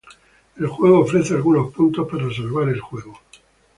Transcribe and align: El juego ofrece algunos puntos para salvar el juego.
El 0.57 0.65
juego 0.65 1.01
ofrece 1.01 1.35
algunos 1.35 1.71
puntos 1.71 2.07
para 2.09 2.33
salvar 2.33 2.67
el 2.69 2.79
juego. 2.79 3.19